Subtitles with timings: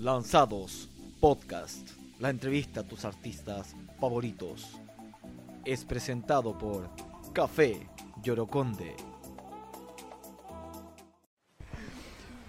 [0.00, 0.88] Lanzados
[1.20, 4.80] Podcast, la entrevista a tus artistas favoritos.
[5.66, 6.88] Es presentado por
[7.34, 7.86] Café
[8.22, 8.96] Yoroconde.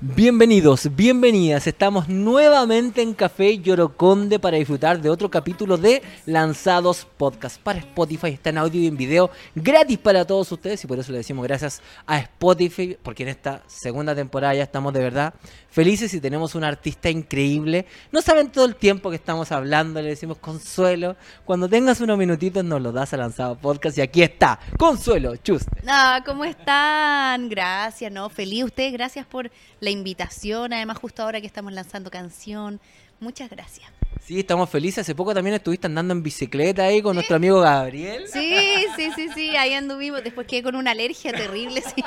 [0.04, 1.68] Bienvenidos, bienvenidas.
[1.68, 8.30] Estamos nuevamente en Café Yoroconde para disfrutar de otro capítulo de Lanzados Podcast para Spotify.
[8.30, 11.46] Está en audio y en video gratis para todos ustedes y por eso le decimos
[11.46, 15.36] gracias a Spotify porque en esta segunda temporada ya estamos de verdad
[15.70, 17.86] felices y tenemos un artista increíble.
[18.12, 21.16] No saben todo el tiempo que estamos hablando, le decimos Consuelo.
[21.46, 25.84] Cuando tengas unos minutitos nos lo das a Lanzados Podcast y aquí está, Consuelo Chuste.
[25.88, 27.50] Ah, ¿cómo están?
[27.50, 28.30] Gracias, ¿no?
[28.30, 32.80] Feliz ustedes, gracias por la invitación, además justo ahora que estamos lanzando canción.
[33.20, 33.88] Muchas gracias.
[34.20, 35.00] Sí, estamos felices.
[35.00, 38.28] Hace poco también estuviste andando en bicicleta ahí con nuestro amigo Gabriel.
[38.28, 38.56] Sí,
[38.96, 40.24] sí, sí, sí, ahí anduvimos.
[40.24, 42.04] Después quedé con una alergia terrible, sí.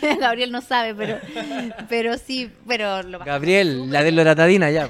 [0.20, 1.18] Gabriel no sabe, pero,
[1.88, 4.88] pero sí, pero lo Gabriel, la de loratadina ya.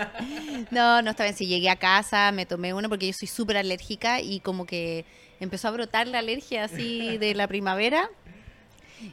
[0.70, 1.36] no, no está bien.
[1.36, 5.04] Si llegué a casa, me tomé uno porque yo soy súper alérgica y como que
[5.40, 8.08] empezó a brotar la alergia así de la primavera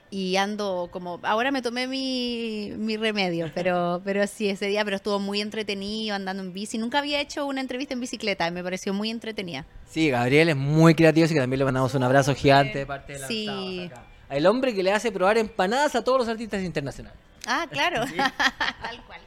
[0.09, 4.95] y ando como, ahora me tomé mi, mi remedio, pero, pero sí, ese día, pero
[4.95, 6.77] estuvo muy entretenido andando en bici.
[6.77, 9.65] Nunca había hecho una entrevista en bicicleta y me pareció muy entretenida.
[9.89, 13.13] Sí, Gabriel es muy creativo, así que también le mandamos un abrazo gigante de parte
[13.13, 13.89] de la Sí.
[14.29, 17.19] El hombre que le hace probar empanadas a todos los artistas internacionales.
[17.45, 18.05] Ah, claro,
[18.81, 19.21] tal cual.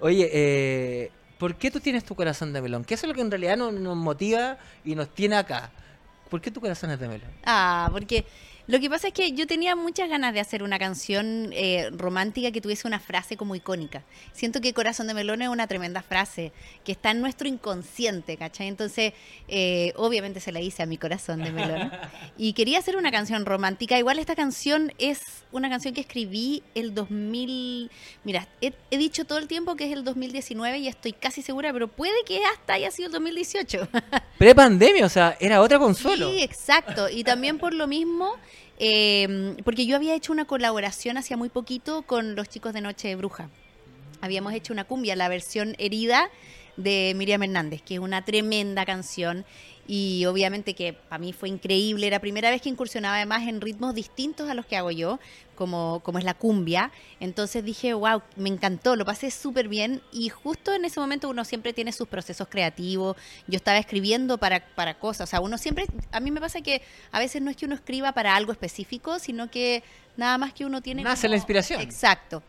[0.00, 2.84] Oye, eh, ¿por qué tú tienes tu corazón de melón?
[2.84, 5.70] ¿Qué es lo que en realidad nos, nos motiva y nos tiene acá?
[6.28, 7.30] ¿Por qué tu corazón es de melón?
[7.44, 8.26] Ah, porque
[8.68, 12.52] lo que pasa es que yo tenía muchas ganas de hacer una canción eh, romántica
[12.52, 14.02] que tuviese una frase como icónica.
[14.34, 16.52] Siento que Corazón de Melón es una tremenda frase
[16.84, 18.68] que está en nuestro inconsciente, ¿cachai?
[18.68, 19.14] Entonces,
[19.48, 21.90] eh, obviamente se la hice a mi Corazón de Melón.
[22.36, 23.98] Y quería hacer una canción romántica.
[23.98, 27.90] Igual esta canción es una canción que escribí el 2000...
[28.22, 31.72] Mira, he, he dicho todo el tiempo que es el 2019 y estoy casi segura,
[31.72, 33.88] pero puede que hasta haya sido el 2018.
[34.38, 36.30] Pre-pandemia, o sea, era otra consuelo.
[36.30, 37.08] Sí, exacto.
[37.08, 38.36] Y también por lo mismo...
[38.78, 43.14] Eh, porque yo había hecho una colaboración hacía muy poquito con los chicos de Noche
[43.16, 43.48] Bruja.
[44.20, 46.30] Habíamos hecho una cumbia, la versión herida
[46.78, 49.44] de Miriam Hernández, que es una tremenda canción.
[49.86, 53.62] Y obviamente que para mí fue increíble, era la primera vez que incursionaba además en
[53.62, 55.18] ritmos distintos a los que hago yo,
[55.54, 60.28] como, como es la cumbia, entonces dije, wow, me encantó, lo pasé súper bien y
[60.28, 64.98] justo en ese momento uno siempre tiene sus procesos creativos, yo estaba escribiendo para, para
[64.98, 67.64] cosas, o sea, uno siempre, a mí me pasa que a veces no es que
[67.64, 69.82] uno escriba para algo específico, sino que
[70.18, 71.02] nada más que uno tiene...
[71.02, 71.80] Nace la inspiración.
[71.80, 72.42] Exacto.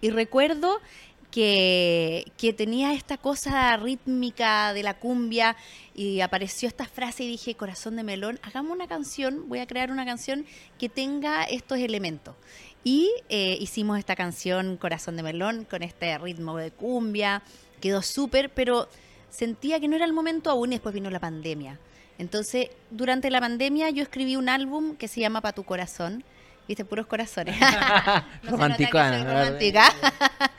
[0.00, 0.80] Y recuerdo
[1.30, 5.56] que, tenía esta cosa rítmica de la cumbia
[5.94, 9.90] y apareció esta frase y dije, corazón de melón, hagamos una canción, voy a crear
[9.90, 10.46] una canción
[10.78, 12.34] que tenga estos elementos.
[12.82, 17.42] Y eh, hicimos esta canción, Corazón de Melón, con este ritmo de cumbia,
[17.78, 18.88] quedó súper, pero
[19.28, 21.78] sentía que no era el momento aún y después vino la pandemia.
[22.16, 26.24] Entonces, durante la pandemia yo escribí un álbum que se llama Pa' tu corazón,
[26.70, 27.56] viste, puros corazones.
[28.44, 29.24] Romántica.
[29.24, 29.92] romántica.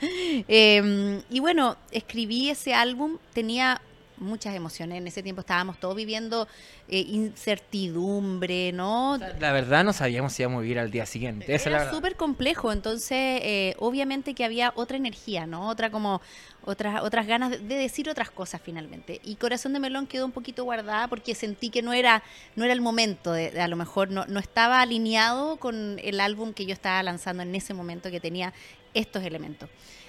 [0.48, 3.80] eh, y bueno, escribí ese álbum, tenía
[4.16, 4.98] muchas emociones.
[4.98, 6.48] En ese tiempo estábamos todos viviendo
[6.88, 9.18] eh, incertidumbre, ¿no?
[9.40, 11.52] la verdad no sabíamos si íbamos a vivir al día siguiente.
[11.52, 15.68] Era súper complejo, entonces eh, obviamente que había otra energía, ¿no?
[15.68, 16.20] Otra como
[16.64, 19.20] otras otras ganas de, decir otras cosas finalmente.
[19.24, 22.22] Y Corazón de Melón quedó un poquito guardada porque sentí que no era
[22.56, 26.52] no era el momento, de, a lo mejor no, no estaba alineado con el álbum
[26.52, 28.52] que yo estaba lanzando en ese momento que tenía
[28.94, 29.68] estos elementos.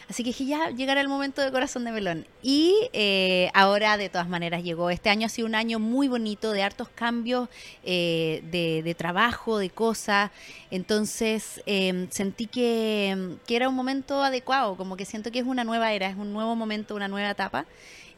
[0.10, 2.26] Así que ya llegará el momento de Corazón de Melón.
[2.42, 4.90] Y eh, ahora, de todas maneras, llegó.
[4.90, 7.50] Este año ha sido un año muy bonito, de hartos cambios
[7.84, 10.32] eh, de, trabajo, de cosas.
[10.72, 15.64] Entonces, em, sentí que, que era un momento adecuado, como que siento que es una
[15.64, 17.66] nueva era, es un nuevo momento, una nueva etapa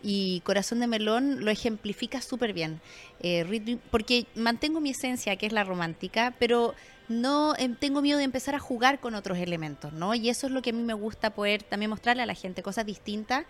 [0.07, 2.79] y Corazón de Melón lo ejemplifica súper bien,
[3.21, 6.75] eh, porque mantengo mi esencia, que es la romántica, pero
[7.07, 10.13] no em, tengo miedo de empezar a jugar con otros elementos, ¿no?
[10.15, 12.63] Y eso es lo que a mí me gusta poder también mostrarle a la gente,
[12.63, 13.45] cosas distintas,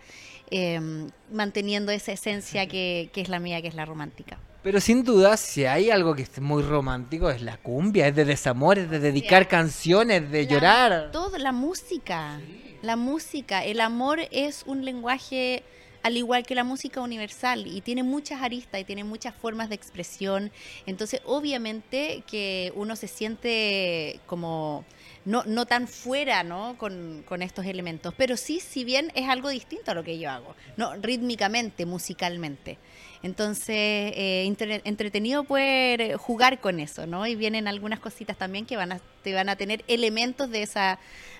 [0.50, 4.38] em, manteniendo esa esencia que, que es la mía, que es la romántica.
[4.66, 8.24] Pero sin duda, si hay algo que es muy romántico, es la cumbia, es de
[8.24, 11.12] desamor, es de dedicar canciones, de llorar.
[11.12, 12.40] Todo, la música,
[12.82, 15.62] la música, el amor es un lenguaje
[16.02, 19.74] al igual que la música universal y tiene muchas aristas y tiene muchas formas de
[19.74, 20.50] expresión.
[20.86, 24.84] Entonces, obviamente que uno se siente como
[25.24, 26.76] no, no tan fuera ¿no?
[26.78, 30.54] Con, estos elementos, pero sí, si bien es algo distinto a lo que yo hago,
[30.76, 32.78] no rítmicamente, musicalmente.
[33.22, 34.54] Entonces, eh,
[34.84, 37.26] entretenido poder jugar con eso, ¿no?
[37.26, 40.98] Y vienen algunas cositas también que van a, te van a tener elementos de esa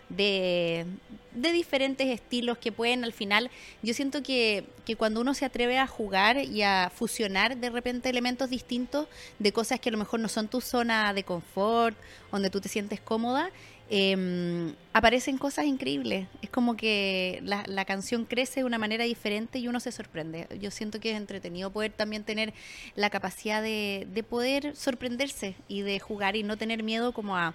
[0.08, 0.86] de,
[1.32, 3.50] diferentes estilos que pueden al final,
[3.82, 8.08] yo siento que, que cuando uno se atreve a jugar y a fusionar de repente
[8.08, 9.08] elementos distintos
[9.38, 11.96] de cosas que a lo mejor no son tu zona de confort,
[12.32, 13.50] donde tú te sientes cómoda,
[13.88, 16.26] em, aparecen cosas increíbles.
[16.42, 20.48] Es como que la, la canción crece de una manera diferente y uno se sorprende.
[20.60, 22.54] Yo siento que es entretenido poder también tener
[22.94, 27.54] la capacidad de, de poder sorprenderse y de jugar y no tener miedo como a,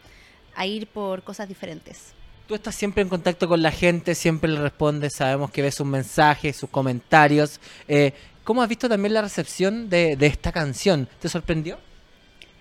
[0.55, 2.13] a ir por cosas diferentes.
[2.51, 5.87] Tú estás siempre en contacto con la gente, siempre le respondes, sabemos que ves sus
[5.87, 7.61] mensajes, sus comentarios.
[7.87, 8.11] Eh,
[8.43, 11.07] ¿Cómo has visto también la recepción de, de esta canción?
[11.21, 11.77] ¿Te sorprendió?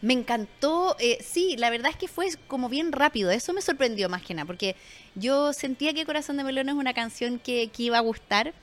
[0.00, 4.08] Me encantó, eh, sí, la verdad es que fue como bien rápido, eso me sorprendió
[4.08, 4.76] más que nada, porque
[5.16, 8.54] yo sentía que Corazón de Melón es una canción que, que iba a gustar,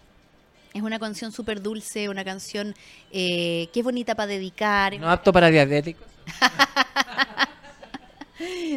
[0.73, 2.73] es una canción súper dulce, una canción
[3.11, 4.97] eh, que es bonita para dedicar.
[4.97, 6.07] No apto para diabéticos.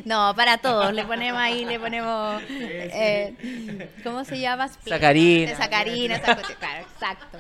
[0.04, 4.69] No, para todos, le ponemos ahí, le ponemos, eh, ¿cómo se llama?
[4.69, 5.56] Sacarina.
[5.56, 7.38] Sacarina, esa cosa, claro, exacto.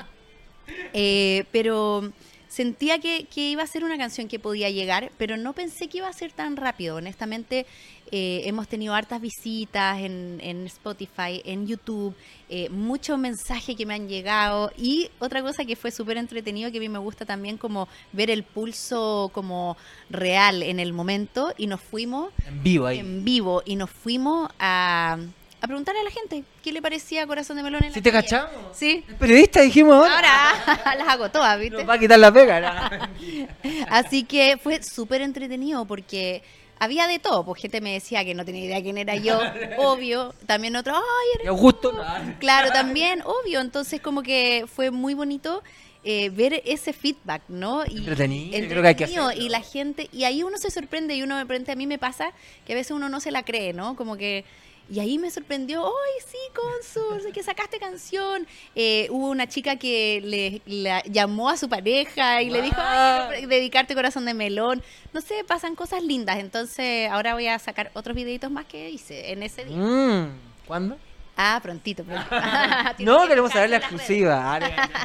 [0.92, 2.12] Eh, pero
[2.50, 5.98] sentía que, que iba a ser una canción que podía llegar, pero no pensé que
[5.98, 6.96] iba a ser tan rápido.
[6.96, 7.64] Honestamente,
[8.10, 12.12] eh, hemos tenido hartas visitas en, en Spotify, en YouTube,
[12.48, 16.78] eh, muchos mensajes que me han llegado y otra cosa que fue súper entretenido que
[16.78, 19.76] a mí me gusta también como ver el pulso como
[20.10, 22.98] real en el momento y nos fuimos En vivo ahí.
[22.98, 25.18] en vivo y nos fuimos a,
[25.60, 28.10] a preguntarle a la gente qué le parecía Corazón de Melón en la ¿Sí te
[28.10, 28.28] calle.
[28.28, 28.76] cachamos?
[28.76, 29.04] Sí.
[29.08, 30.50] El periodista dijimos ahora.
[30.50, 31.76] Ahora las hago todas, ¿viste?
[31.76, 33.10] Nos va a quitar la pega.
[33.90, 36.42] Así que fue súper entretenido porque
[36.78, 37.44] había de todo.
[37.44, 39.38] Pues gente me decía que no tenía idea quién era yo,
[39.78, 40.34] obvio.
[40.46, 41.92] También otro, ay, Y eres Augusto.
[42.38, 43.60] Claro, también, obvio.
[43.60, 45.62] Entonces, como que fue muy bonito
[46.02, 47.84] eh, ver ese feedback, ¿no?
[47.86, 49.44] Y, Entretenido, creo que hay que entretenido, hacerlo.
[49.44, 51.98] Y la gente, y ahí uno se sorprende y uno de repente a mí me
[51.98, 52.32] pasa
[52.66, 53.94] que a veces uno no se la cree, ¿no?
[53.94, 54.44] Como que.
[54.90, 57.32] Y ahí me sorprendió, ¡ay, sí, Consul!
[57.32, 58.44] que sacaste canción!
[58.74, 63.46] Eh, hubo una chica que le, la llamó a su pareja y le dijo, ¡ay,
[63.46, 64.82] dedicarte corazón de melón!
[65.12, 66.38] No sé, pasan cosas lindas.
[66.38, 69.76] Entonces, ahora voy a sacar otros videitos más que hice en ese día.
[69.76, 70.32] Mm,
[70.66, 70.98] ¿Cuándo?
[71.36, 72.36] Ah, prontito, prontito.
[72.98, 74.58] No, que queremos saber la exclusiva.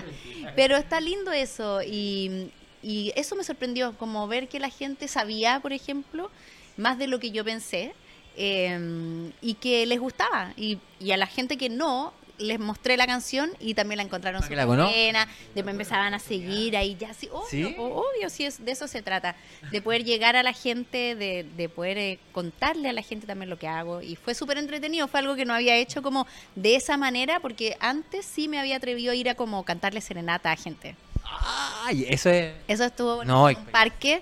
[0.56, 2.52] Pero está lindo eso y,
[2.82, 6.32] y eso me sorprendió, como ver que la gente sabía, por ejemplo,
[6.76, 7.94] más de lo que yo pensé
[8.38, 10.54] eh, y que les gustaba.
[10.58, 14.42] Y, y a la gente que no, les mostré la canción y también la encontraron
[14.42, 17.76] la súper buena, después empezaban a seguir ahí ya, sí, obvio, ¿Sí?
[17.78, 19.36] obvio, sí, es, de eso se trata,
[19.72, 23.50] de poder llegar a la gente, de, de poder eh, contarle a la gente también
[23.50, 26.76] lo que hago y fue súper entretenido, fue algo que no había hecho como de
[26.76, 30.56] esa manera porque antes sí me había atrevido a ir a como cantarle serenata a
[30.56, 30.96] gente.
[31.24, 32.54] Ay, eso es.
[32.68, 34.22] Eso estuvo bonito, No, en un parque.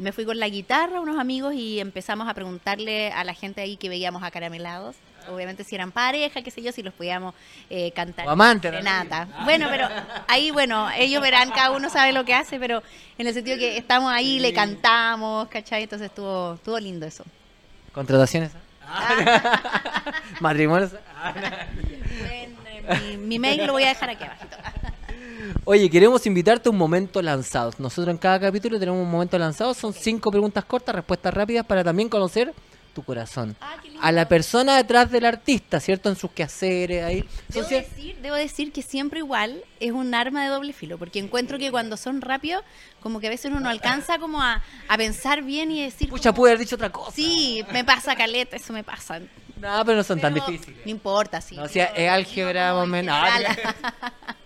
[0.00, 3.76] Me fui con la guitarra, unos amigos, y empezamos a preguntarle a la gente ahí
[3.76, 4.96] que veíamos acaramelados.
[5.28, 7.34] Obviamente si eran pareja, qué sé yo, si los podíamos
[7.68, 8.26] eh, cantar.
[8.26, 9.28] O amante, serenata.
[9.44, 9.86] Bueno, pero
[10.26, 12.82] ahí, bueno, ellos verán, cada uno sabe lo que hace, pero
[13.18, 15.82] en el sentido que estamos ahí, le cantamos, ¿cachai?
[15.82, 17.24] Entonces estuvo, estuvo lindo eso.
[17.92, 18.52] ¿Contrataciones?
[20.40, 20.92] ¿Matrimonios?
[22.30, 24.56] En, eh, mi, mi mail lo voy a dejar aquí abajito.
[25.64, 27.72] Oye, queremos invitarte a un momento lanzado.
[27.78, 29.74] Nosotros en cada capítulo tenemos un momento lanzado.
[29.74, 32.54] Son cinco preguntas cortas, respuestas rápidas para también conocer
[32.94, 33.56] tu corazón.
[33.60, 33.76] Ah.
[34.00, 36.08] A la persona detrás del artista, ¿cierto?
[36.08, 37.24] En sus quehaceres, ahí.
[37.48, 41.58] Debo decir, debo decir que siempre igual es un arma de doble filo, porque encuentro
[41.58, 42.64] que cuando son rápidos,
[43.00, 46.30] como que a veces uno no alcanza como a, a pensar bien y decir, Pucha,
[46.30, 47.12] como, pude haber dicho otra cosa.
[47.12, 49.20] sí, me pasa caleta, eso me pasa.
[49.60, 50.80] No, pero no son tan difíciles.
[50.84, 51.56] No importa, sí.
[51.56, 53.16] No, o sea, es álgebra, no, más o en menos.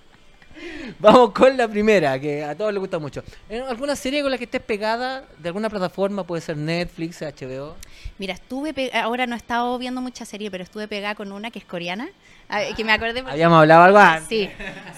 [0.99, 3.23] Vamos con la primera, que a todos les gusta mucho.
[3.49, 6.25] ¿En ¿Alguna serie con la que estés pegada de alguna plataforma?
[6.25, 7.77] Puede ser Netflix, HBO.
[8.19, 11.59] Mira, estuve, ahora no he estado viendo mucha serie, pero estuve pegada con una que
[11.59, 12.09] es coreana,
[12.49, 14.29] a ver, que me acordé porque- Habíamos hablado algo antes.
[14.29, 14.51] Sí,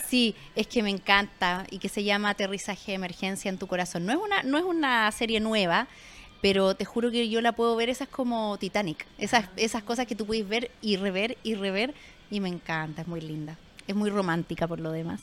[0.07, 4.05] sí, es que me encanta y que se llama Aterrizaje de Emergencia en tu corazón.
[4.07, 5.89] No es una, no es una serie nueva,
[6.43, 10.07] pero te juro que yo la puedo ver, esa es como Titanic, esas, esas cosas
[10.07, 11.95] que tú puedes ver y rever y rever
[12.31, 13.57] y me encanta, es muy linda.
[13.87, 15.21] Es muy romántica por lo demás.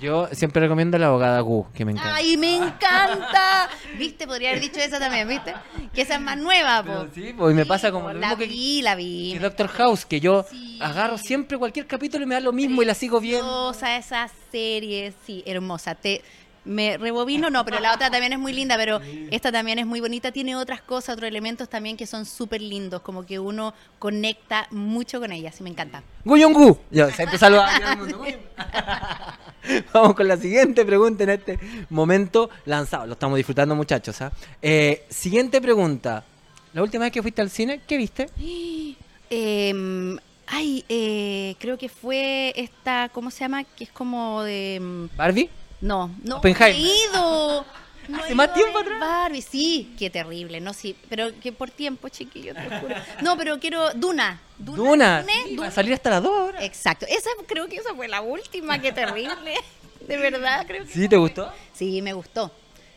[0.00, 2.16] Yo siempre recomiendo la abogada Gu, que me encanta.
[2.16, 3.68] ¡Ay, me encanta!
[3.98, 4.26] ¿Viste?
[4.26, 5.54] Podría haber dicho esa también, ¿viste?
[5.94, 6.88] Que esa es más nueva, po.
[6.88, 9.30] Pero sí, pues, y me pasa como lo La mismo que- vi, la vi.
[9.34, 10.78] que Doctor House, que yo Sí.
[10.82, 13.46] agarro siempre cualquier capítulo y me da lo mismo y la sigo viendo.
[13.46, 15.94] Hermosa esa serie, sí, hermosa.
[15.94, 16.22] Te,
[16.62, 20.00] me rebobino, no, pero la otra también es muy linda, pero esta también es muy
[20.00, 20.30] bonita.
[20.30, 25.20] Tiene otras cosas, otros elementos también que son súper lindos, como que uno conecta mucho
[25.20, 26.02] con ella, sí, me encanta.
[26.24, 26.78] Guyongu.
[26.90, 27.50] Ya, se empezó a
[29.92, 31.58] Vamos con la siguiente pregunta en este
[31.90, 33.06] momento lanzado.
[33.06, 34.20] Lo estamos disfrutando, muchachos.
[34.22, 34.32] ¿ah?
[34.62, 36.24] Eh, siguiente pregunta.
[36.72, 38.28] La última vez que fuiste al cine, ¿qué viste?
[39.32, 43.62] Em, ay, eh, creo que fue esta, ¿cómo se llama?
[43.62, 44.74] Que es como de...
[44.74, 45.48] em, ¿Barbie?
[45.80, 46.74] No, no Oppenheimer.
[46.74, 46.80] he
[47.12, 47.64] ido.
[48.08, 48.98] No ¿Hace más tiempo atrás?
[49.00, 52.94] Barbie, sí, qué terrible, no, sí, pero que por tiempo, chiquillo, te juro.
[53.22, 54.40] No, pero quiero Duna.
[54.58, 55.22] Duna.
[55.22, 55.70] Dune, sí, va a Duna.
[55.70, 56.64] salir hasta las 2 ahora.
[56.64, 59.54] Exacto, esa creo que esa fue la última, qué terrible.
[60.06, 61.52] De verdad, creo que ¿Sí te gustó?
[61.72, 62.50] Sí, me gustó.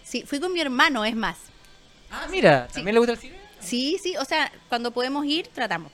[0.03, 1.37] Sí, fui con mi hermano, es más.
[2.09, 3.37] Ah, mira, ¿también le gusta el cine?
[3.59, 5.91] Sí, sí, o sea, cuando podemos ir, tratamos.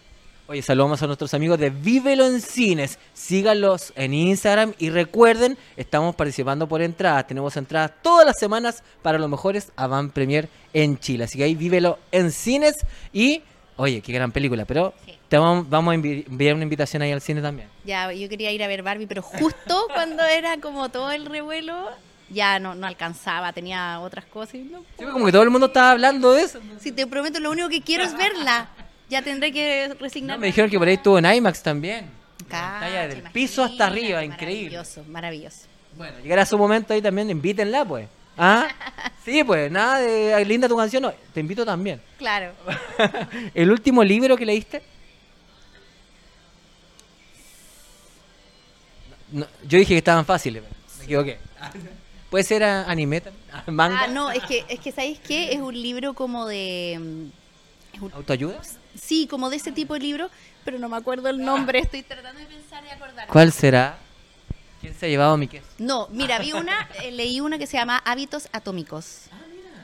[0.50, 2.98] Oye, saludamos a nuestros amigos de Vívelo en Cines.
[3.14, 7.28] Síganlos en Instagram y recuerden, estamos participando por entradas.
[7.28, 11.26] Tenemos entradas todas las semanas para los mejores Avant Premier en Chile.
[11.26, 12.78] Así que ahí Vívelo en Cines
[13.14, 13.44] y,
[13.78, 15.16] oye, qué gran película, pero Sí.
[15.28, 17.68] te vamos, vamos a envi- enviar una invitación ahí al cine también.
[17.86, 21.90] Ya, yo quería ir a ver Barbie, pero justo cuando era como todo el revuelo,
[22.32, 24.56] ya no, no alcanzaba, tenía otras cosas.
[24.56, 26.60] y no Sí, como que todo el mundo estaba hablando de eso.
[26.80, 28.70] Si te prometo, lo único que quiero es verla.
[29.10, 30.42] Ya tendré que No, resignarme.
[30.42, 32.10] me dijeron que por ahí estuvo en IMAX también.
[32.50, 34.78] Pantalla del piso hasta arriba, increíble.
[34.78, 35.66] Maravilloso, maravilloso.
[35.98, 38.08] Bueno, llegará su momento ahí también, invítenla pues.
[38.38, 38.68] ¿Ah?
[39.26, 42.02] Sí, pues, nada de "Ay, linda tu canción, no, te invito también.
[42.18, 42.52] Claro.
[43.54, 44.82] ¿El último libro que leíste?
[49.32, 51.38] No, yo dije que estaban fáciles, pero me equivoqué.
[52.32, 53.44] ¿Puede ser anime también?
[53.76, 54.02] ¿Manga?
[54.04, 55.52] Ah, no, es que, es que ¿sabéis qué?
[55.54, 57.28] Es un libro como de...
[57.94, 58.62] es un- ¿Autoayuda?
[59.00, 60.30] sí, como de ese tipo de libro,
[60.66, 61.80] pero no me acuerdo el nombre.
[61.80, 63.28] Estoy tratando de pensar y acordar.
[63.28, 63.98] ¿Cuál será?
[64.82, 65.66] ¿Quién se ha llevado mi queso?
[65.78, 69.24] No, mira, vi una, eh, leí una que se llama Hábitos Atómicos.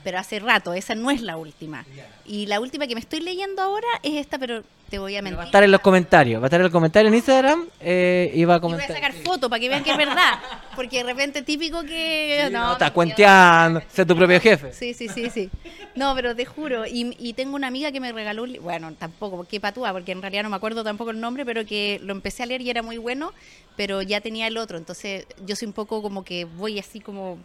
[0.05, 1.83] Pero hace rato, esa no es la última.
[2.25, 5.24] Y la última que me estoy leyendo ahora es esta, pero te voy a Pero
[5.24, 5.39] mentir.
[5.39, 8.31] Va a estar en los comentarios, va a estar en los comentarios en Instagram eh,
[8.35, 8.91] y va a Y voy comentar.
[8.91, 10.39] a sacar foto para que vean que es verdad.
[10.75, 12.43] Porque de repente típico que.
[12.47, 12.93] Sí, no, no, estás mentira.
[12.93, 14.71] cuenteando, sé tu propio jefe.
[14.74, 15.50] Sí, sí, sí, sí.
[15.95, 16.85] No, pero te juro.
[16.85, 20.12] Y, y tengo una amiga que me regaló un li- Bueno, tampoco, porque patúa, porque
[20.12, 22.69] en realidad no me acuerdo tampoco el nombre, pero que lo empecé a leer y
[22.69, 23.33] era muy bueno,
[23.75, 24.77] pero ya tenía el otro.
[24.77, 27.39] Entonces yo soy un poco como que voy así como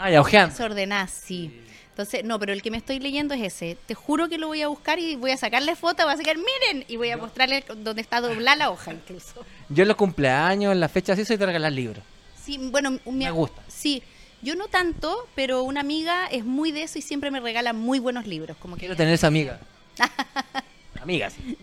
[0.00, 0.54] Ah, ya, ojeando.
[0.54, 1.50] desordenada, sí.
[1.98, 3.76] Entonces, no, pero el que me estoy leyendo es ese.
[3.86, 6.36] Te juro que lo voy a buscar y voy a sacarle foto, voy a sacar,
[6.36, 9.44] miren, y voy a mostrarle donde está doblada la hoja incluso.
[9.68, 12.04] Yo en los cumpleaños, en las fechas así, soy de regalar libros.
[12.40, 13.60] Sí, bueno, mi- Me gusta.
[13.66, 14.00] Sí,
[14.42, 17.98] yo no tanto, pero una amiga es muy de eso y siempre me regala muy
[17.98, 18.56] buenos libros.
[18.58, 19.58] Como que Quiero tener esa amiga.
[21.02, 21.56] amiga, sí.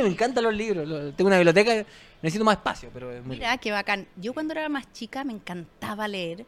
[0.00, 1.16] me encantan los libros.
[1.16, 1.84] Tengo una biblioteca,
[2.22, 4.06] necesito más espacio, pero es muy Mira, qué bacán.
[4.14, 6.46] Yo cuando era más chica me encantaba leer.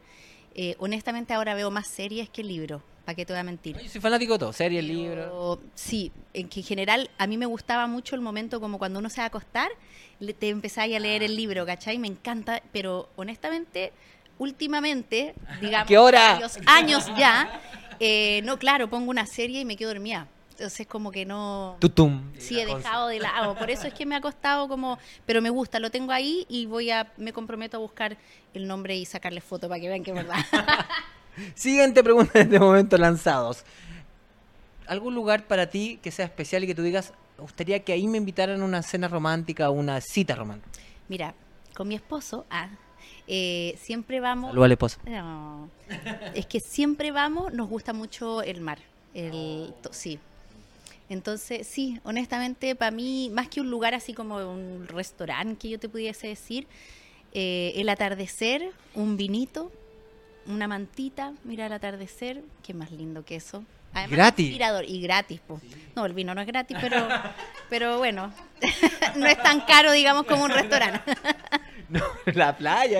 [0.57, 2.81] Eh, honestamente ahora veo más series que libros.
[3.03, 3.77] ¿Para qué te voy a mentir?
[3.77, 5.59] Yo soy fanático de todo, series, libros.
[5.75, 9.09] Sí, en que en general a mí me gustaba mucho el momento como cuando uno
[9.09, 9.69] se va a acostar,
[10.39, 11.99] te empezáis a leer el libro, ¿cachai?
[11.99, 13.93] Me encanta, pero honestamente,
[14.39, 16.31] últimamente, digamos, qué hora?
[16.33, 17.61] varios años ya,
[17.99, 20.27] eh, no, claro, pongo una serie y me quedo dormida.
[20.57, 21.75] Entonces como que no...
[21.81, 22.31] Tutum.
[22.37, 23.55] Sí, he dejado de lado.
[23.55, 24.97] Por eso es que me ha costado como...
[25.25, 27.11] Pero me gusta, lo tengo ahí y voy a...
[27.17, 28.15] Me comprometo a buscar
[28.53, 30.37] el nombre y sacarle foto para que vean que es verdad.
[31.55, 33.65] Siguiente pregunta en este momento lanzados.
[34.87, 38.07] ¿Algún lugar para ti que sea especial y que tú digas, "Me gustaría que ahí
[38.07, 40.69] me invitaran a una cena romántica o una cita romántica?
[41.09, 41.33] Mira,
[41.75, 42.69] con mi esposo, ah,
[43.27, 44.51] eh, siempre vamos...
[44.51, 44.99] Saludos al esposo.
[45.05, 45.69] No,
[46.33, 48.77] es que siempre vamos, nos gusta mucho el mar.
[49.13, 50.19] El, to- sí.
[51.09, 55.79] Entonces, sí, honestamente, para mí, más que un lugar así como un restaurante que yo
[55.79, 56.67] te pudiese decir,
[57.33, 59.71] eh, el atardecer, un vinito,
[60.47, 63.63] una mantita, mirar el atardecer, qué más lindo que eso.
[63.93, 64.45] Además, Gratis.
[64.47, 65.61] inspirador y gratis, po.
[65.95, 67.07] No, el vino no es gratis, pero,
[67.69, 68.33] pero bueno,
[69.15, 71.01] no es tan caro, digamos, como un restaurante.
[71.87, 72.01] No,
[72.33, 72.99] la playa.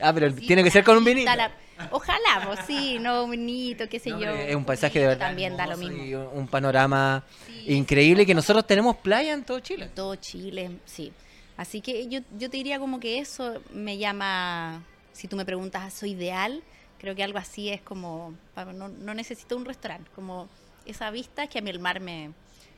[0.00, 1.34] Ah, pero Sí, tiene que ser con un vinito.
[1.34, 1.50] la-
[1.90, 4.30] Ojalá, pues sí, no, un vinito, qué sé No, yo.
[4.30, 5.28] es un paisaje de verdad.
[5.28, 6.02] También da lo mismo.
[6.04, 9.90] y un panorama Sí, increíble que nosotros tenemos playa en todo Chile.
[9.94, 11.12] Todo Chile, sí.
[11.56, 15.82] Así que yo, yo te diría como que eso me llama, si tú me preguntas
[15.82, 16.62] a eso ideal,
[16.98, 18.34] creo que algo así es como,
[18.74, 20.48] no, no necesito un restaurante, como
[20.86, 22.30] esa vista que a mí el mar me...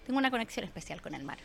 [0.07, 1.39] Tengo una conexión especial con el mar.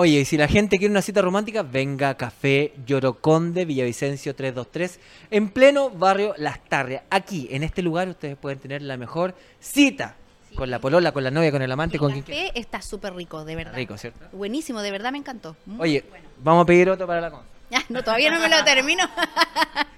[0.00, 5.00] Oye, y si la gente quiere una cita romántica, venga a Café Lloroconde, Villavicencio 323,
[5.32, 7.02] en pleno barrio Las Tarrias.
[7.10, 10.14] Aquí, en este lugar, ustedes pueden tener la mejor cita.
[10.48, 10.54] Sí.
[10.54, 12.52] Con la polola, con la novia, con el amante, el con quien quiera.
[12.54, 13.74] está súper rico, de verdad.
[13.74, 14.24] Rico, ¿cierto?
[14.30, 15.56] Buenísimo, de verdad me encantó.
[15.66, 16.28] Muy Oye, bueno.
[16.44, 17.40] vamos a pedir otro para la con.
[17.68, 19.02] Ya, no, todavía no me lo termino.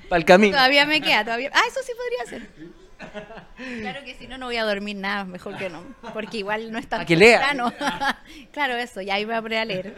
[0.09, 0.57] Para el camino.
[0.57, 1.51] Todavía me queda, todavía.
[1.53, 2.71] Ah, eso sí podría ser.
[3.81, 5.83] Claro que si no, no voy a dormir nada, mejor que no.
[6.15, 7.55] Porque igual no es tan A que lea.
[8.53, 9.95] claro, eso, ya iba a poner a leer.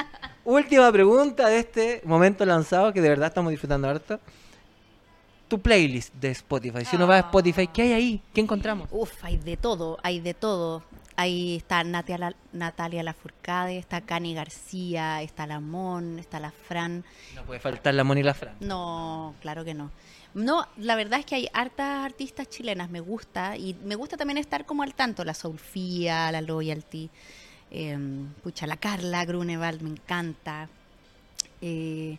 [0.44, 4.18] Última pregunta de este momento lanzado, que de verdad estamos disfrutando harto.
[5.46, 6.84] tu playlist de Spotify.
[6.84, 8.22] Si uno va a Spotify, ¿qué hay ahí?
[8.32, 8.88] ¿Qué encontramos?
[8.90, 10.82] Uf, hay de todo, hay de todo.
[11.14, 17.04] Ahí está Natalia, Natalia Lafourcade, está Cani García, está la Mon, está la Fran.
[17.34, 18.54] No puede faltar la Mon y la Fran.
[18.60, 19.90] No, claro que no.
[20.34, 23.56] No, la verdad es que hay hartas artistas chilenas, me gusta.
[23.56, 27.10] Y me gusta también estar como al tanto, la Soulfía, la Loyalty,
[27.70, 27.98] eh,
[28.42, 30.68] pucha, la Carla Grunewald, me encanta.
[31.60, 32.16] Eh,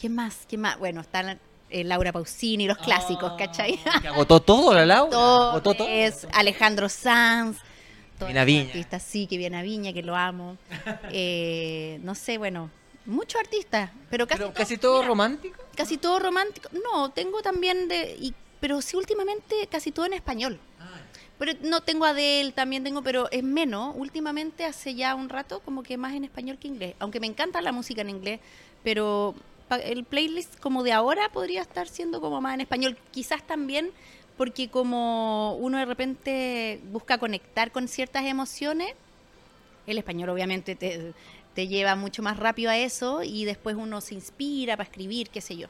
[0.00, 0.46] ¿Qué más?
[0.48, 0.78] ¿Qué más?
[0.78, 1.38] Bueno, está
[1.70, 3.78] eh, Laura Pausini, los clásicos, ¿cachai?
[4.00, 5.10] ¿Que agotó todo la Laura?
[5.10, 5.88] Todo ¿Agotó todo?
[5.88, 7.58] es Alejandro Sanz.
[8.18, 8.66] todos Viene a los Viña.
[8.68, 10.56] artistas, sí, que viene a Viña, que lo amo.
[11.12, 12.70] Eh, no sé, bueno,
[13.06, 15.62] muchos artistas, pero casi Pero todo- casi todo mira, romántico.
[15.76, 16.68] casi todo romántico.
[16.92, 20.58] No, tengo también de, y- pero sí últimamente casi todo en español.
[21.38, 23.94] Pero no tengo Adele, también tengo, pero es menos.
[23.98, 26.94] Últimamente, hace ya un rato, como que más en español que inglés.
[26.98, 28.40] Aunque me encanta la música en inglés,
[28.82, 29.34] pero
[29.84, 32.96] el playlist como de ahora podría estar siendo como más en español.
[33.10, 33.90] Quizás también
[34.38, 38.94] porque como uno de repente busca conectar con ciertas emociones,
[39.86, 41.12] el español obviamente te,
[41.56, 45.40] te lleva mucho más rápido a eso y después uno se inspira para escribir, qué
[45.40, 45.66] sé yo.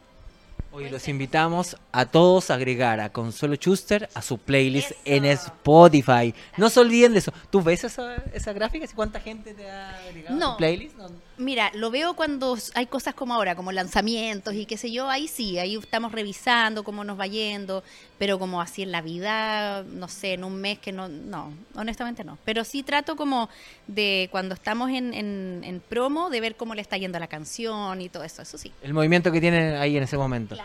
[0.73, 6.35] Hoy los invitamos a todos a agregar a Consuelo Schuster a su playlist en Spotify.
[6.59, 7.33] No se olviden de eso.
[7.51, 8.85] ¿Tú ves esa, esa gráfica?
[8.85, 10.51] ¿Y ¿Cuánta gente te ha agregado a No.
[10.53, 10.97] tu playlist?
[10.97, 11.09] No.
[11.39, 15.29] Mira, lo veo cuando hay cosas como ahora, como lanzamientos y qué sé yo, ahí
[15.29, 17.85] sí, ahí estamos revisando cómo nos va yendo,
[18.19, 22.25] pero como así en la vida, no sé, en un mes que no, no, honestamente
[22.25, 22.39] no.
[22.45, 23.51] Pero sí trato como
[23.87, 27.29] de cuando estamos en, en, en promo, de ver cómo le está yendo a la
[27.29, 28.73] canción y todo eso, eso sí.
[28.83, 30.57] El movimiento que tienen ahí en ese momento.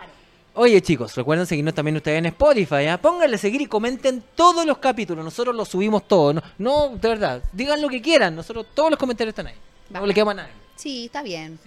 [0.54, 2.98] Oye chicos, recuerden seguirnos también ustedes en Spotify, ¿ah?
[2.98, 7.42] pónganle seguir y comenten todos los capítulos, nosotros los subimos todos, no, no, de verdad,
[7.54, 9.56] digan lo que quieran, nosotros todos los comentarios están ahí,
[9.90, 10.08] no Vale.
[10.08, 10.52] le quedamos a nadie,
[10.82, 11.60] Sí, está bien,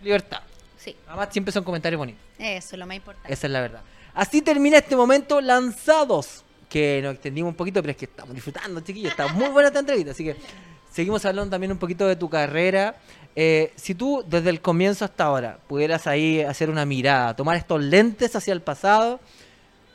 [0.00, 0.42] libertad,
[0.78, 3.32] sí, además siempre son comentarios bonitos, eso es lo más importante.
[3.32, 3.82] esa es la verdad.
[4.14, 8.80] Así termina este momento lanzados, que nos extendimos un poquito, pero es que estamos disfrutando
[8.80, 10.36] chiquillos, está muy buena esta entrevista, así que
[10.92, 12.94] seguimos hablando también un poquito de tu carrera.
[13.34, 17.82] Eh, si tú desde el comienzo hasta ahora pudieras ahí hacer una mirada, tomar estos
[17.82, 19.18] lentes hacia el pasado,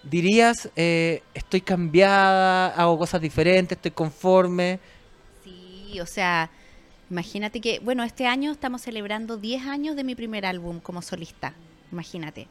[0.04, 4.82] dirías, eh, estoy cambiada, hago cosas diferentes, estoy conforme.
[5.46, 6.50] Sí, o sea,
[7.10, 11.54] imagínate que, bueno, este año estamos celebrando 10 años de mi primer álbum como solista,
[11.92, 12.48] imagínate.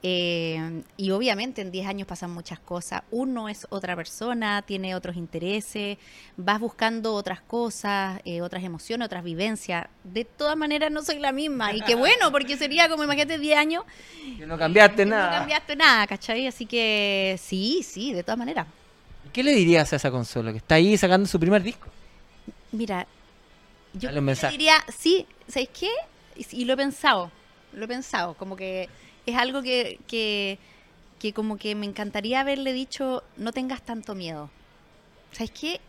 [0.00, 3.02] Eh, y obviamente en 10 años pasan muchas cosas.
[3.10, 5.98] Uno es otra persona, tiene otros intereses,
[6.36, 9.86] vas buscando otras cosas, eh, otras emociones, otras vivencias.
[10.04, 11.72] De todas maneras no soy la misma.
[11.74, 13.84] Y qué bueno, porque sería como, imagínate, 10 años
[14.38, 15.38] Que no cambiaste y no nada.
[15.38, 16.46] cambiaste nada, ¿cachai?
[16.46, 18.68] Así que sí, sí, de todas maneras.
[19.32, 21.88] ¿Qué le dirías a esa consola que está ahí sacando su primer disco?
[22.70, 23.04] Mira,
[23.94, 24.10] yo
[24.50, 25.90] diría, sí, ¿sabes qué?
[26.36, 27.30] Y, y lo he pensado,
[27.72, 28.88] lo he pensado, como que
[29.26, 30.58] es algo que, que,
[31.18, 34.50] que como que me encantaría haberle dicho, no tengas tanto miedo.
[35.32, 35.80] ¿Sabes qué?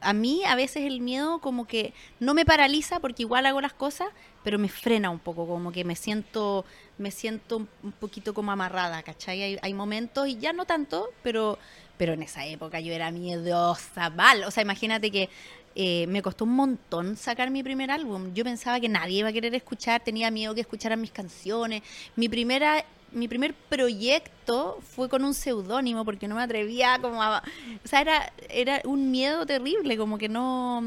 [0.00, 3.72] A mí a veces el miedo como que no me paraliza porque igual hago las
[3.72, 4.08] cosas,
[4.44, 6.64] pero me frena un poco, como que me siento,
[6.98, 9.42] me siento un un poquito como amarrada, ¿cachai?
[9.42, 11.58] Hay, hay momentos, y ya no tanto, pero,
[11.96, 14.44] pero en esa época yo era miedosa, mal.
[14.44, 15.28] O sea, imagínate que
[15.74, 18.32] eh, me costó un montón sacar mi primer álbum.
[18.34, 21.82] Yo pensaba que nadie iba a querer escuchar, tenía miedo que escucharan mis canciones.
[22.16, 27.42] Mi primera mi primer proyecto fue con un seudónimo porque no me atrevía como a...
[27.84, 30.82] O sea, era, era un miedo terrible, como que no...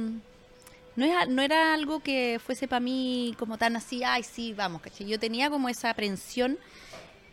[0.96, 4.82] No era, no era algo que fuese para mí como tan así, ay, sí, vamos,
[4.82, 5.08] ¿cachai?
[5.08, 6.58] Yo tenía como esa aprensión.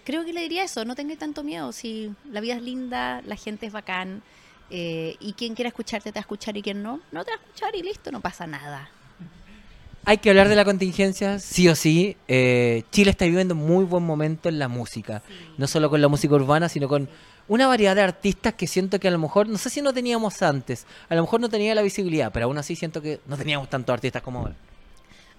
[0.07, 3.35] Creo que le diría eso, no tengas tanto miedo, si la vida es linda, la
[3.35, 4.23] gente es bacán,
[4.71, 7.37] eh, y quien quiera escucharte te va a escuchar y quien no, no te va
[7.39, 8.89] a escuchar y listo, no pasa nada.
[10.05, 12.17] Hay que hablar de la contingencia, sí o sí.
[12.29, 15.21] Eh, Chile está viviendo un muy buen momento en la música.
[15.59, 17.09] No solo con la música urbana, sino con
[17.49, 20.41] una variedad de artistas que siento que a lo mejor, no sé si no teníamos
[20.43, 23.69] antes, a lo mejor no tenía la visibilidad, pero aún así siento que no teníamos
[23.69, 24.55] tantos artistas como ahora.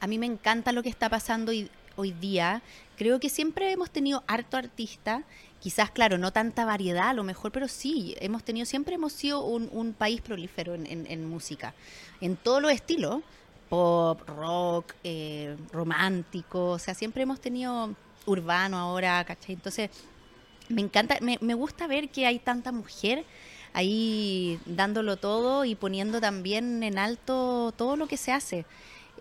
[0.01, 1.53] A mí me encanta lo que está pasando
[1.95, 2.61] hoy día.
[2.97, 5.23] Creo que siempre hemos tenido harto artista.
[5.59, 9.43] Quizás, claro, no tanta variedad a lo mejor, pero sí, hemos tenido, siempre hemos sido
[9.45, 11.73] un, país prolífero en, en- en música,
[12.21, 13.21] en todos los estilos,
[13.69, 19.55] pop, rock, eh, romántico, o sea, siempre hemos tenido urbano ahora, ¿cachai?
[19.55, 19.89] Entonces,
[20.69, 23.25] me encanta, me, me gusta ver que hay tanta mujer
[23.73, 28.65] ahí dándolo todo y poniendo también en alto todo lo que se hace.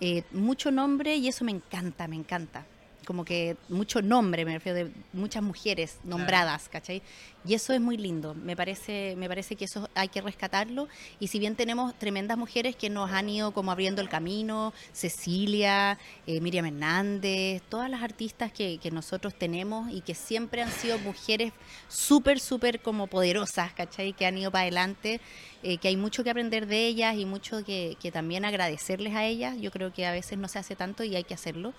[0.01, 2.67] Eh, mucho nombre y eso me encanta, me encanta.
[3.07, 7.01] Como que mucho nombre, me refiero de muchas mujeres nombradas, ¿cachai?
[7.47, 10.89] Y eso es muy lindo, me parece, me parece que eso hay que rescatarlo.
[11.21, 15.97] Y si bien tenemos tremendas mujeres que nos han ido como abriendo el camino, Cecilia,
[16.27, 20.99] eh, Miriam Hernández, todas las artistas que, que nosotros tenemos y que siempre han sido
[20.99, 21.53] mujeres
[21.89, 24.13] súper, súper como poderosas, ¿cachai?
[24.13, 25.21] Que han ido para adelante,
[25.63, 29.25] eh, que hay mucho que aprender de ellas y mucho que, que también agradecerles a
[29.25, 29.57] ellas.
[29.61, 31.73] Yo creo que a veces no se hace tanto y hay que hacerlo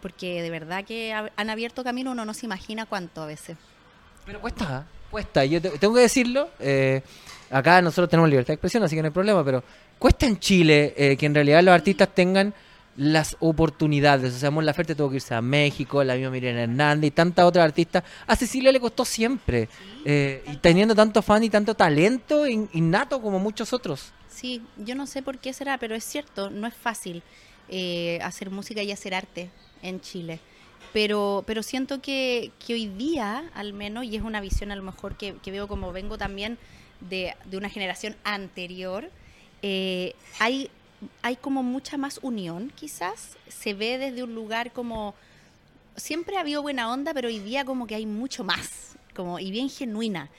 [0.00, 3.56] porque de verdad que ha- han abierto camino, uno no se imagina cuánto a veces.
[4.26, 5.44] Pero cuesta, cuesta.
[5.44, 6.48] Yo te- tengo que decirlo.
[6.60, 7.02] eh,
[7.50, 9.62] acá nosotros tenemos libertad de expresión, así que no hay problema, pero
[9.98, 12.52] cuesta en Chile eh, que en realidad los artistas tengan
[12.96, 14.34] las oportunidades.
[14.34, 17.44] O sea, Mon Laferte tuvo que irse a México, la misma Miriam Hernández y tantas
[17.44, 18.02] otras artistas.
[18.26, 19.68] A Cecilia le costó siempre.
[20.04, 24.12] eh, y teniendo tanto fan y tanto talento in- innato como muchos otros.
[24.28, 27.22] Sí, yo no sé por qué será, pero es cierto, no es fácil
[27.68, 29.50] eh, hacer música y hacer arte
[29.82, 30.40] en Chile.
[30.92, 34.82] Pero, pero siento que, que hoy día, al menos, y es una visión a lo
[34.82, 36.58] mejor que, que veo como vengo también
[37.00, 39.10] de, de una generación anterior,
[39.62, 40.70] eh, hay,
[41.22, 43.36] hay como mucha más unión, quizás.
[43.48, 45.14] Se ve desde un lugar como...
[45.96, 49.50] Siempre ha habido buena onda, pero hoy día como que hay mucho más, como y
[49.50, 50.30] bien genuina.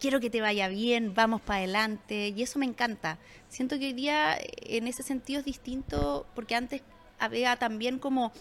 [0.00, 3.18] Quiero que te vaya bien, vamos para adelante, y eso me encanta.
[3.48, 6.82] Siento que hoy día en ese sentido es distinto, porque antes
[7.20, 8.32] había también como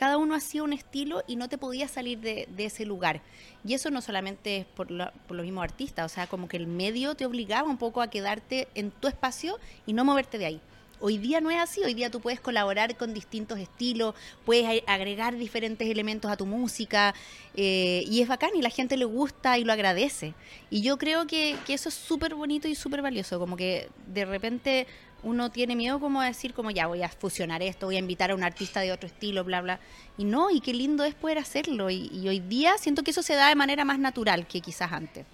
[0.00, 3.20] cada uno hacía un estilo y no te podías salir de, ese lugar.
[3.66, 6.56] Y eso no solamente es por, la- por los mismos artistas, o sea, como que
[6.56, 10.46] el medio te obligaba un poco a quedarte en tu espacio y no moverte de
[10.46, 10.60] ahí.
[11.02, 15.34] Hoy día no es así, hoy día tú puedes colaborar con distintos estilos, puedes agregar
[15.34, 17.14] diferentes elementos a tu música
[17.54, 20.34] eh, y es bacán y la gente le gusta y lo agradece.
[20.68, 24.86] Y yo creo que, eso es súper bonito y súper valioso, como que de repente
[25.22, 28.30] uno tiene miedo como a decir como ya voy a fusionar esto, voy a invitar
[28.30, 29.80] a un artista de otro estilo, bla, bla.
[30.18, 31.88] Y no, y qué lindo es poder hacerlo.
[31.88, 35.24] Y hoy día siento que eso se da de manera más natural que quizás antes.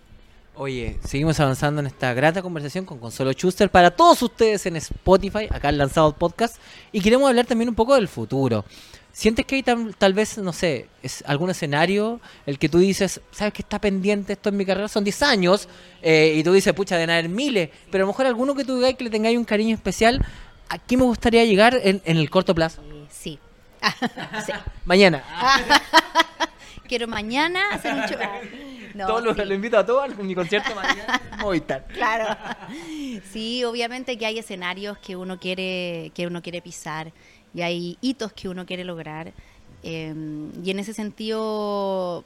[0.59, 5.49] Oye, seguimos avanzando en esta grata conversación con Consuelo Schuster para todos ustedes en Spotify,
[5.51, 6.57] acá en Lanzado Podcast,
[6.92, 8.64] y queremos hablar también un poco del futuro.
[9.12, 13.21] ¿Sientes que hay tam- tal vez, no sé, es algún escenario el que tú dices,
[13.33, 14.88] sabes que está pendiente esto en mi carrera?
[14.88, 15.69] Son 10 años,
[16.03, 18.77] eh, y tú dices, pucha, deben haber miles, pero a lo mejor alguno que tú
[18.77, 20.25] digas que le tengáis un cariño especial,
[20.71, 22.81] ¿a qué me gustaría llegar en, en el corto plazo?
[22.90, 23.38] Eh, sí.
[24.47, 24.53] Sí.
[24.87, 25.23] Mañana.
[26.88, 28.19] Quiero mañana hacer un show.
[28.96, 29.44] No, sí.
[29.44, 31.20] lo invito a todos a mi concierto mañana.
[31.32, 31.87] en Movistar.
[31.88, 32.37] Claro.
[33.32, 37.12] Sí, obviamente que hay escenarios que uno quiere, que uno quiere pisar
[37.54, 39.32] y hay hitos que uno quiere lograr.
[39.82, 40.14] eh,
[40.64, 42.24] y en ese sentido,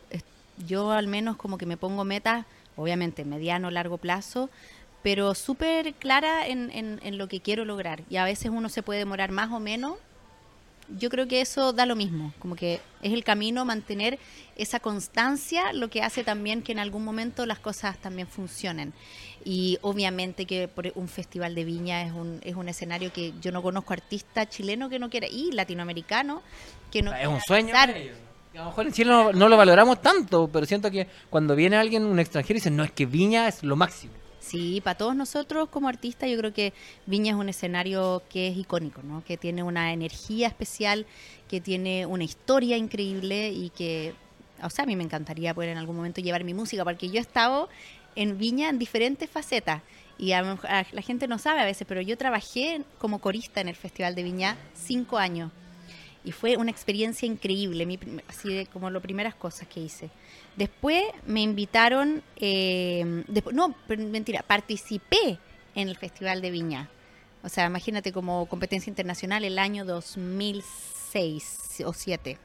[0.66, 4.48] yo al menos como que me pongo metas, obviamente mediano, largo plazo,
[5.02, 8.02] pero súper clara en, en- en lo que quiero lograr.
[8.10, 9.94] Y a veces uno se puede demorar más o menos.
[10.98, 14.18] Yo creo que eso da lo mismo, como que es el camino mantener
[14.56, 18.92] esa constancia, lo que hace también que en algún momento las cosas también funcionen.
[19.44, 23.52] Y obviamente que por un festival de viña es un, es un escenario que yo
[23.52, 26.42] no conozco artista chileno que no quiera ir, latinoamericano
[26.90, 27.74] que no es un sueño.
[28.52, 31.54] Y A lo mejor en Chile no, no lo valoramos tanto, pero siento que cuando
[31.54, 34.12] viene alguien, un extranjero, y dice, no, es que Viña es lo máximo.
[34.40, 36.72] Sí, para todos nosotros como artistas yo creo que
[37.06, 39.22] Viña es un escenario que es icónico, ¿no?
[39.24, 41.06] que tiene una energía especial,
[41.48, 44.14] que tiene una historia increíble y que,
[44.62, 47.16] o sea, a mí me encantaría poder en algún momento llevar mi música, porque yo
[47.16, 47.68] he estado
[48.16, 49.82] en Viña en diferentes facetas
[50.18, 53.20] y a, lo mejor- a la gente no sabe a veces, pero yo trabajé como
[53.20, 55.52] corista en el Festival de Viña cinco años
[56.24, 57.98] y fue una experiencia increíble, mi
[58.28, 60.10] así de como las primeras cosas que hice.
[60.60, 65.38] Después me invitaron, eh, despu- no, mentira, participé
[65.74, 66.90] en el Festival de Viña.
[67.42, 72.36] O sea, imagínate como competencia internacional el año 2006 o 7.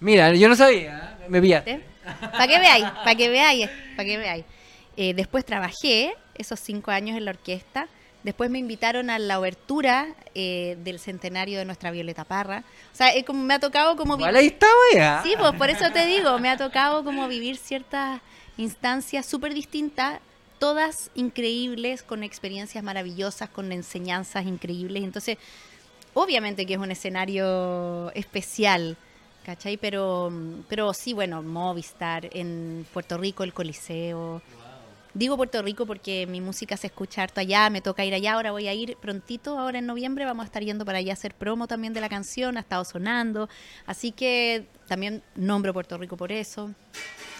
[0.00, 1.26] Mira, yo no sabía, ¿eh?
[1.28, 1.80] me pillaste.
[2.20, 4.44] Para que veáis, para que veáis, para que veáis.
[4.96, 7.86] Eh, después trabajé esos cinco años en la orquesta.
[8.24, 12.64] Después me invitaron a la obertura eh, del centenario de nuestra Violeta Parra.
[12.92, 14.16] O sea, es como, me ha tocado como...
[14.16, 15.20] vi- Igual ahí estaba ya.
[15.22, 18.20] Sí, pues por eso te digo, me ha tocado como vivir ciertas
[18.56, 20.20] instancias súper distintas,
[20.58, 25.04] todas increíbles, con experiencias maravillosas, con enseñanzas increíbles.
[25.04, 25.36] Entonces,
[26.14, 28.96] obviamente que es un escenario especial,
[29.44, 29.76] ¿cachai?
[29.76, 30.32] Pero,
[30.68, 34.40] pero sí, bueno, Movistar, en Puerto Rico el Coliseo.
[35.14, 38.50] Digo Puerto Rico porque mi música se escucha harto allá, me toca ir allá, ahora
[38.50, 41.34] voy a ir prontito, ahora en noviembre vamos a estar yendo para allá a hacer
[41.34, 43.48] promo también de la canción, ha estado sonando,
[43.86, 46.72] así que también nombro Puerto Rico por eso.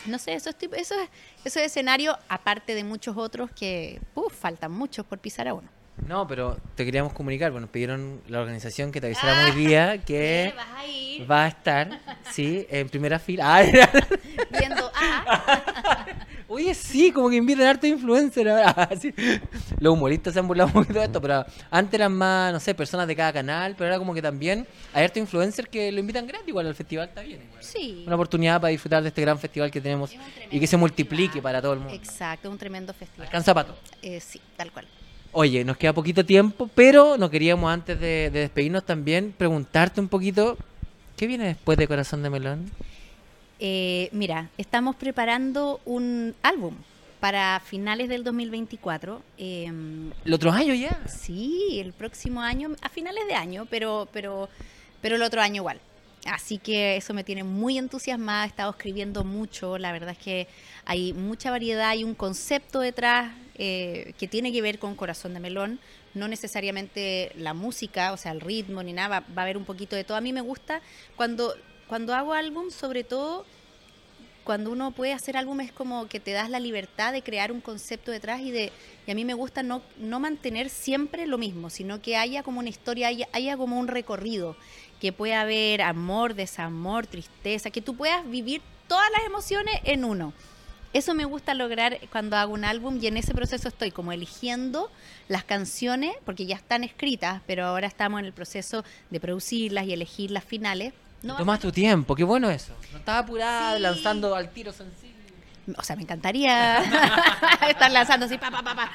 [0.07, 1.09] No sé, eso es, eso es,
[1.45, 5.69] eso es escenario, aparte de muchos otros que, uf, faltan muchos por pisar a uno.
[6.07, 9.99] No, pero te queríamos comunicar, bueno, nos pidieron la organización que te avisáramos hoy día
[10.07, 11.23] que ¿Vas a ir?
[11.23, 13.63] ir va a estar, sí, en primera fila.
[13.67, 15.63] Ah, viendo a...
[16.55, 18.88] Oye, sí, como que invitan a harto influencer ahora.
[19.01, 19.12] sí.
[19.81, 22.75] Los humoristas se han burlado un poquito de esto, pero antes eran más, no sé,
[22.75, 26.27] personas de cada canal, pero ahora como que también hay harto influencer que lo invitan
[26.27, 27.43] gratis igual al festival, está bien.
[27.43, 27.62] igual.
[27.62, 28.05] Sí.
[28.07, 30.12] Una oportunidad para disfrutar de este gran festival que tenemos
[30.51, 31.43] y que se multiplique festival.
[31.43, 31.95] para todo el mundo.
[31.95, 33.27] Exacto, un tremendo festival.
[33.27, 33.77] Alcanza pato.
[34.03, 34.87] Eh, sí, tal cual.
[35.33, 40.07] Oye, nos queda poquito tiempo, pero no queríamos antes de, de despedirnos también preguntarte un
[40.07, 40.57] poquito,
[41.17, 42.71] ¿qué viene después de Corazón de Melón?
[43.61, 46.75] Eh, mira, estamos preparando un álbum
[47.21, 49.23] para finales del 2024.
[49.38, 49.73] eh,
[50.25, 51.01] ¿El otro año ya?
[51.07, 54.49] sí, el próximo año, a finales de año, pero, pero,
[55.01, 55.81] pero el otro año igual.
[56.27, 60.49] Así que eso me tiene muy entusiasmada, he estado escribiendo mucho, la verdad es que
[60.85, 65.40] hay mucha variedad, hay un concepto detrás eh, que tiene que ver con Corazón de
[65.40, 65.79] Melón,
[66.14, 69.64] no necesariamente la música, o sea, el ritmo ni nada, va, va a haber un
[69.64, 70.17] poquito de todo.
[70.17, 70.81] A mí me gusta
[71.17, 71.55] cuando,
[71.88, 73.44] cuando hago álbum, sobre todo
[74.44, 78.11] cuando uno puede hacer álbumes como que te das la libertad de crear un concepto
[78.11, 78.73] detrás y de
[79.07, 82.61] y a mí me gusta no, no mantener siempre lo mismo, sino que haya como
[82.61, 84.57] una historia, haya, haya como un recorrido,
[85.01, 90.33] que pueda haber amor, desamor, tristeza, que tú puedas vivir todas las emociones en uno.
[90.94, 94.90] Eso me gusta lograr cuando hago un álbum y en ese proceso estoy como eligiendo
[95.29, 99.92] las canciones, porque ya están escritas, pero ahora estamos en el proceso de producirlas y
[99.92, 100.94] elegir las finales.
[101.25, 102.73] No Tomas tu tiempo, qué bueno eso.
[102.93, 103.83] No estaba apurada, Sí.
[103.83, 105.13] lanzando al tiro sencillo.
[105.79, 106.77] o sea, me encantaría
[107.71, 108.93] estar lanzando así, pa, pa, pa, pa.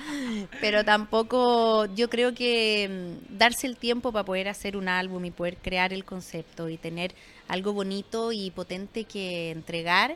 [0.61, 5.31] Pero tampoco, yo creo que mm, darse el tiempo para poder hacer un álbum y
[5.31, 7.15] poder crear el concepto y tener
[7.47, 10.15] algo bonito y potente que entregar,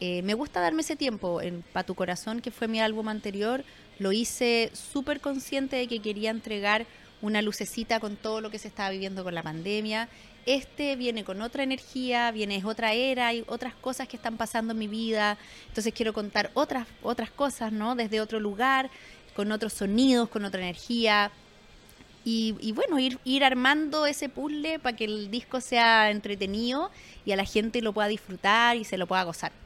[0.00, 1.40] eh, me gusta darme ese tiempo.
[1.40, 3.64] En Pa' tu corazón, que fue mi álbum anterior,
[3.98, 6.84] lo hice súper consciente de que quería entregar
[7.22, 10.10] una lucecita con todo lo que se estaba viviendo con la pandemia.
[10.46, 14.78] Este viene con otra energía, viene otra era, hay otras cosas que están pasando en
[14.78, 15.38] mi vida.
[15.68, 17.94] Entonces quiero contar otras otras cosas, ¿no?
[17.94, 18.90] Desde otro lugar,
[19.34, 21.30] con otros sonidos, con otra energía.
[22.26, 26.90] Y, y bueno, ir, ir armando ese puzzle para que el disco sea entretenido
[27.24, 29.63] y a la gente lo pueda disfrutar y se lo pueda gozar.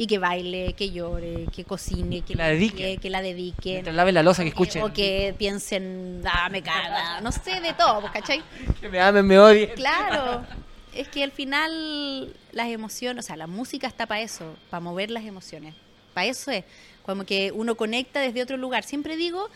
[0.00, 3.00] Y que baile, que llore, que cocine, que, La limpie, dediquen.
[3.00, 3.72] que la dediquen.
[3.72, 4.80] Mientras lave la losa que escuchen.
[4.82, 8.40] O que piensen, ah, me caga, no sé, de todo, pues, ¿cachai?
[8.80, 9.70] Que me amen, me odien.
[9.74, 10.46] Claro,
[10.94, 15.10] es que al final las emociones, o sea, la música está para eso, para mover
[15.10, 15.74] las emociones.
[16.14, 16.64] Para eso es,
[17.02, 18.84] como que uno conecta desde otro lugar.
[18.84, 19.50] Siempre digo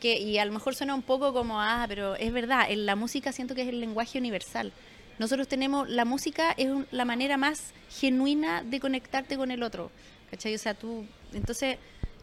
[0.00, 2.94] que, y a lo mejor suena un poco como, ah, pero es verdad, en la
[2.94, 4.72] música siento que es el lenguaje universal.
[5.18, 9.90] Nosotros tenemos, la música es un- la manera más genuina de conectarte con el otro,
[10.30, 10.54] ¿cachai?
[10.54, 11.76] O sea, tú, entonces,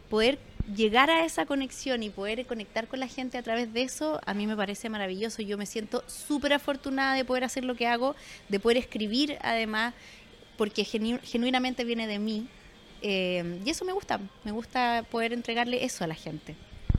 [0.08, 0.38] poder
[0.74, 4.34] llegar a esa conexión y poder conectar con la gente a través de eso, a
[4.34, 5.42] mí me parece maravilloso.
[5.42, 8.16] Yo me siento súper afortunada de poder hacer lo que hago,
[8.48, 9.94] de poder escribir además,
[10.56, 12.48] porque genu- genuinamente viene de mí.
[13.02, 16.56] Eh, y eso me gusta, me gusta poder entregarle eso a la gente.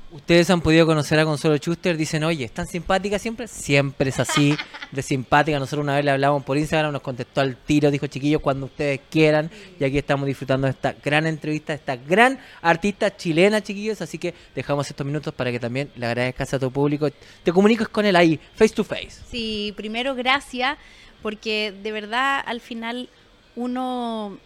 [0.10, 3.46] Ustedes han podido conocer a Consuelo Schuster, dicen, oye, ¿es tan simpática siempre?
[3.48, 4.56] Siempre es así,
[4.91, 5.60] de simpática.
[5.60, 9.02] Nosotros una vez le hablamos por Instagram, nos contestó al tiro, dijo, chiquillos, cuando ustedes
[9.10, 9.52] quieran.
[9.78, 14.02] Y aquí estamos disfrutando de esta gran entrevista, de esta gran artista chilena, chiquillos.
[14.02, 17.10] Así que dejamos estos minutos para que también le agradezcas a tu público.
[17.43, 19.12] Te comuniques con él ahí, face to face.
[19.30, 20.78] Sí, primero gracias,
[21.22, 23.10] porque de verdad al final
[23.58, 24.38] uno,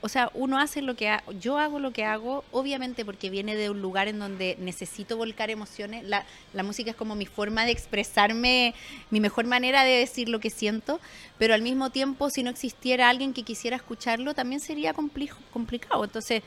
[0.00, 3.56] o sea, uno hace lo que ha- yo hago lo que hago, obviamente porque viene
[3.56, 6.04] de un lugar en donde necesito volcar emociones.
[6.04, 8.74] La, la música es como mi forma de expresarme,
[9.10, 11.00] mi mejor manera de decir lo que siento,
[11.38, 16.04] pero al mismo tiempo, si no existiera alguien que quisiera escucharlo, también sería complicado.
[16.04, 16.42] Entonces,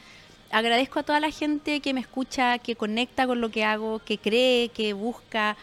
[0.52, 4.18] agradezco a toda la gente que me escucha, que conecta con lo que hago, que
[4.18, 5.58] cree, que busca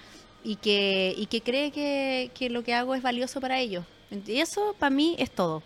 [0.45, 3.85] y que, y que cree que, que lo que hago es valioso para ellos.
[4.27, 5.63] Y eso para mí es todo.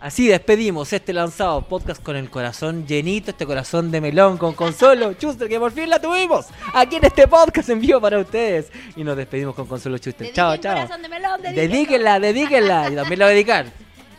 [0.00, 5.12] Así despedimos este lanzado podcast con el corazón llenito, este corazón de melón con Consuelo
[5.14, 8.70] Schuster, que por fin la tuvimos aquí en este podcast en vivo para ustedes.
[8.94, 10.32] Y nos despedimos con Consuelo Schuster.
[10.32, 10.76] Chao, chao.
[10.76, 11.42] Corazón de melón.
[11.42, 12.90] Dedíquenla, dedíquenla.
[12.92, 13.66] Y también la voy a dedicar.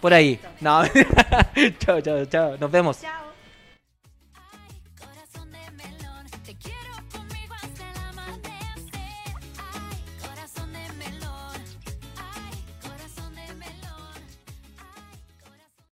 [0.01, 0.37] Por ahí.
[0.59, 0.83] No.
[1.79, 2.57] chao, chao, chao.
[2.57, 2.99] Nos vemos.
[3.01, 3.28] Chao.